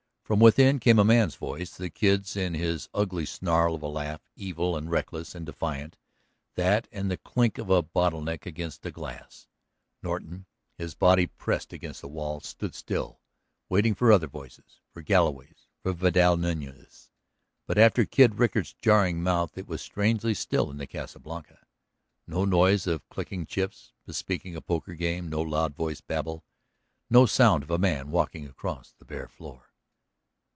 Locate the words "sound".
27.25-27.63